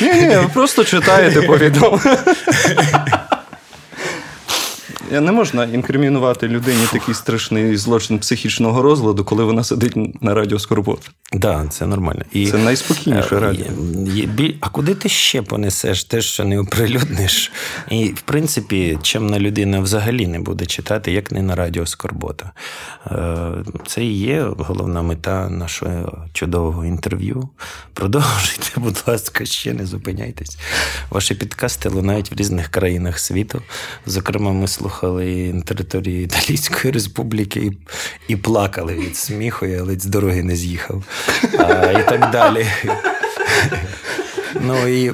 [0.00, 3.19] Ні, ні, ви просто читаєте повідомлення.
[5.10, 11.08] Не можна інкримінувати людині такий страшний злочин психічного розладу, коли вона сидить на радіо Скорбота.
[11.30, 12.22] Так, да, це нормально.
[12.32, 13.66] І, Це найспокійніше е, радіо.
[14.06, 17.52] є- є А куди ти ще понесеш те, що не оприлюдниш?
[17.90, 22.50] І, в принципі, чимна людина взагалі не буде читати, як не на радіо Скорбота.
[23.06, 23.50] Е,
[23.86, 27.48] Це і є головна мета нашого чудового інтерв'ю.
[27.94, 30.58] Продовжуйте, будь ласка, ще не зупиняйтесь.
[31.10, 33.62] Ваші підкасти лунають в різних країнах світу.
[34.06, 37.72] Зокрема, ми слухали і на території Італійської республіки і,
[38.28, 41.04] і плакали від сміху, я ледь з дороги не з'їхав.
[41.58, 42.66] А, і так далі.
[44.60, 45.12] Ну і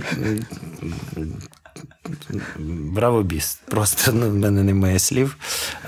[2.92, 3.58] браво біс.
[3.68, 5.36] Просто ну, в мене немає слів.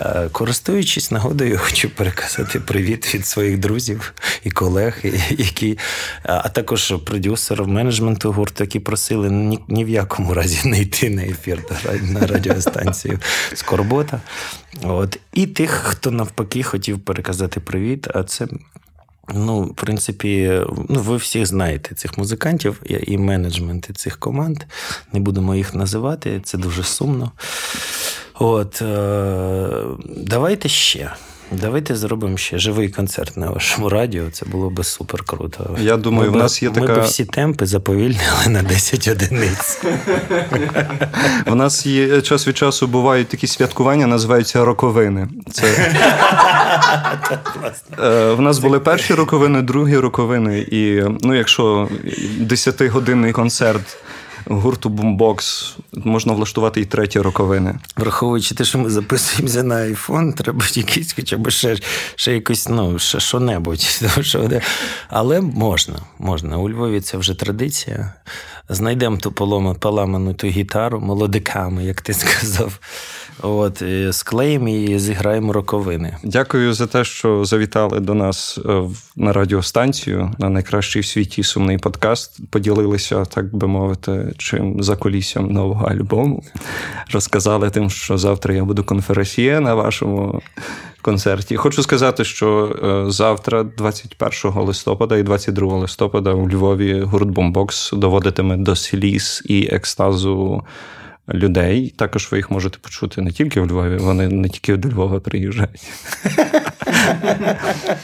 [0.01, 5.01] Е, Користуючись нагодою, хочу переказати привіт від своїх друзів і колег,
[5.31, 5.79] які,
[6.23, 11.23] а також продюсерів менеджменту гурту, які просили ні, ні в якому разі не йти на
[11.23, 11.65] ефір
[12.03, 13.19] на радіостанцію
[13.55, 14.21] Скорбота.
[14.83, 15.19] От.
[15.33, 18.09] І тих, хто навпаки хотів переказати привіт.
[18.15, 18.47] А це
[19.35, 24.63] Ну, в принципі, ну, ви всіх знаєте цих музикантів і менеджменти цих команд.
[25.13, 27.33] Не будемо їх називати, це дуже сумно.
[28.35, 29.69] От, е,
[30.17, 31.13] давайте ще.
[31.53, 34.25] Давайте зробимо ще живий концерт на вашому радіо.
[34.33, 35.77] Це було би супер круто.
[35.81, 39.09] Я думаю, Ми в би- нас є Ми така- би всі темпи заповільнили на 10
[39.09, 39.81] одиниць.
[41.47, 45.29] У нас є час від часу бувають такі святкування, називаються роковини.
[45.53, 45.95] Це
[48.03, 50.59] Е, в нас були перші роковини, другі роковини.
[50.59, 51.89] І ну, якщо
[52.41, 53.97] 10-годинний концерт
[54.49, 57.79] гурту Boombox, можна влаштувати і треті роковини.
[57.97, 61.77] Враховуючи те, що ми записуємося на iPhone, треба якийсь хоча б ще,
[62.15, 64.01] ще якось, ну, ще що-небудь.
[65.09, 66.59] Але можна, можна.
[66.59, 68.13] У Львові це вже традиція.
[68.69, 72.79] Знайдемо ту полома, поламану ту гітару молодиками, як ти сказав.
[73.43, 76.17] От, склеїмо і зіграємо роковини.
[76.25, 78.83] Дякую за те, що завітали до нас е,
[79.17, 82.51] на радіостанцію на найкращий в світі сумний подкаст.
[82.51, 86.43] Поділилися, так би мовити, чим за коліссям нового альбому.
[87.13, 90.43] Розказали тим, що завтра я буду конференціє на вашому
[91.03, 91.57] концерті.
[91.57, 92.77] Хочу сказати, що
[93.09, 99.69] е, завтра, 21 листопада і 22 листопада, у Львові гурт Бомбокс доводитиме до сліз і
[99.73, 100.65] екстазу.
[101.35, 105.21] Людей також ви їх можете почути не тільки в Львові, вони не тільки до Львова
[105.21, 105.83] приїжджають.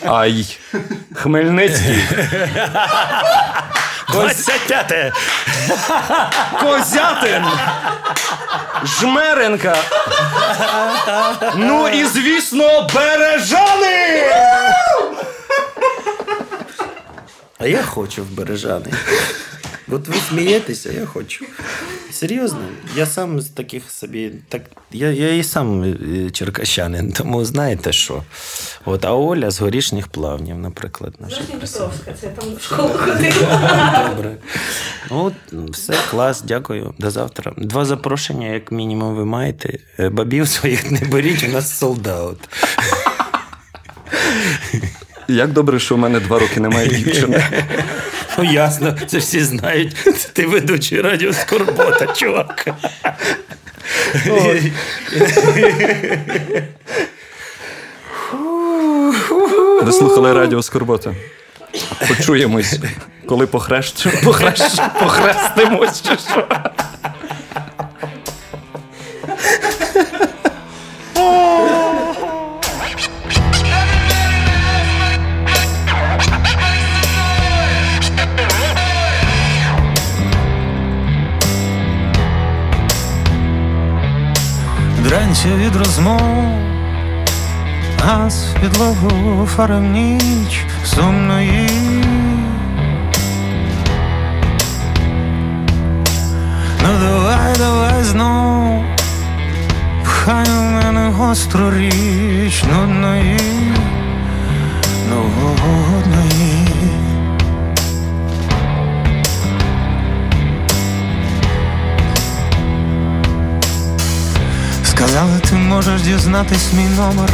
[0.06, 0.56] А й
[1.14, 1.98] Хмельницький,
[4.12, 4.92] 25
[6.60, 7.44] Козятин,
[8.84, 9.76] Жмеренка.
[11.56, 14.22] Ну і звісно, Бережани!
[17.58, 18.86] А я хочу в Бережани.
[19.88, 21.44] От ви смієтеся, я хочу.
[22.12, 22.58] серйозно,
[22.96, 24.30] я сам з таких собі.
[24.48, 24.62] Так,
[24.92, 28.22] Я я і сам е, черкащанин, тому знаєте що.
[28.84, 31.14] От, А Оля з горішніх плавнів, наприклад.
[31.20, 34.08] наша Петровська, це там в школу ходила.
[34.08, 34.36] Добре.
[35.10, 35.32] Ну,
[35.70, 36.94] все, клас, дякую.
[36.98, 37.52] До завтра.
[37.56, 39.78] Два запрошення, як мінімум, ви маєте.
[39.98, 42.36] Е, Бабів своїх не беріть, у нас солдат.
[45.28, 47.44] Як добре, що у мене два роки немає дівчини.
[48.38, 49.96] Ну, ясно, це всі знають.
[50.32, 52.68] Ти ведучий радіо Скорбота, чувак.
[59.82, 61.14] Ви слухали радіо Скорбота.
[62.08, 62.78] Почуємось,
[63.28, 64.06] коли похрещ...
[64.24, 64.80] похрещ...
[65.00, 66.02] похрестимось.
[66.02, 66.46] чи що.
[85.44, 86.20] Дранця від розмов,
[88.04, 91.70] газ в підлогу фара в ніч сумної.
[96.82, 98.84] Ну давай, давай знов,
[100.04, 103.38] пхай у мене гостру річ нудної,
[105.10, 106.53] нудної.
[115.14, 117.30] Сказали, ти можеш дізнатись мій номер,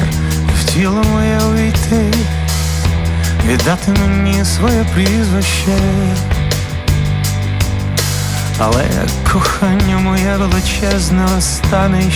[0.61, 2.13] в тіло моє увійти,
[3.47, 5.79] віддати мені своє прізвище.
[8.59, 12.11] Але як кохання моє величезне остане і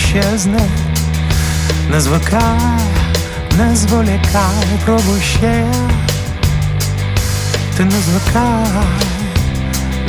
[1.91, 2.79] не звикай,
[3.57, 5.65] не зволікай, пробуй ще,
[7.77, 8.83] ти не звикай,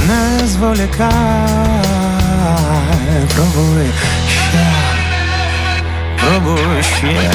[0.09, 1.11] не зволікай,
[3.35, 3.87] пробуй
[4.29, 4.46] ще
[6.27, 7.31] пробую ще.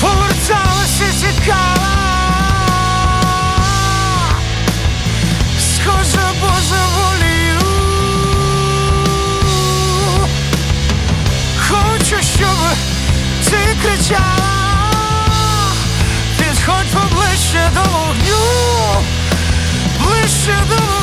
[0.00, 1.12] Поверталася
[6.40, 7.60] божеволію.
[11.68, 12.58] Хочу, щоб
[13.50, 14.50] ти кричала,
[16.38, 18.44] підходь поближче до вогню,
[19.98, 20.93] ближче до вогню.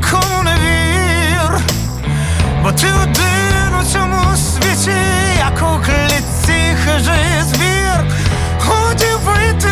[0.00, 1.60] Нікому не вір.
[2.62, 4.96] Бо ти один у цьому світі,
[5.38, 8.12] як у клітці хижий звір,
[8.66, 9.68] Годі вийти,